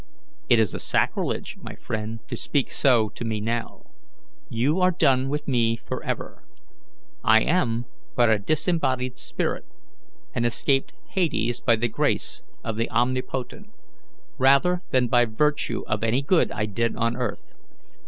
"It 0.49 0.57
is 0.59 0.73
a 0.73 0.79
sacrilege, 0.79 1.57
my 1.61 1.75
friend, 1.75 2.21
to 2.27 2.35
speak 2.35 2.71
so 2.71 3.09
to 3.09 3.23
me 3.23 3.39
now. 3.39 3.83
You 4.49 4.79
are 4.79 4.89
done 4.89 5.29
with 5.29 5.47
me 5.47 5.75
forever. 5.77 6.43
I 7.23 7.41
am 7.41 7.85
but 8.15 8.27
a 8.27 8.39
disembodied 8.39 9.19
spirit, 9.19 9.63
and 10.33 10.43
escaped 10.43 10.95
hades 11.09 11.61
by 11.61 11.75
the 11.75 11.87
grace 11.87 12.41
of 12.63 12.77
the 12.77 12.89
Omnipotent, 12.89 13.67
rather 14.39 14.81
than 14.89 15.07
by 15.07 15.25
virtue 15.25 15.83
of 15.85 16.03
any 16.03 16.23
good 16.23 16.51
I 16.51 16.65
did 16.65 16.95
on 16.95 17.15
earth. 17.15 17.53